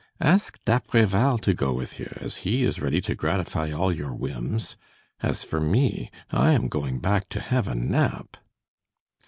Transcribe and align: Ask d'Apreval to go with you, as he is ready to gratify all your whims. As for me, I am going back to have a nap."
Ask 0.23 0.57
d'Apreval 0.65 1.37
to 1.41 1.53
go 1.53 1.73
with 1.73 1.99
you, 1.99 2.11
as 2.19 2.37
he 2.37 2.63
is 2.63 2.81
ready 2.81 3.01
to 3.01 3.13
gratify 3.13 3.69
all 3.69 3.95
your 3.95 4.15
whims. 4.15 4.75
As 5.19 5.43
for 5.43 5.59
me, 5.61 6.09
I 6.31 6.53
am 6.53 6.69
going 6.69 6.97
back 6.97 7.29
to 7.29 7.39
have 7.39 7.67
a 7.67 7.75
nap." 7.75 8.37